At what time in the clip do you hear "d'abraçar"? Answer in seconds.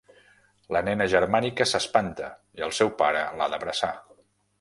3.55-3.91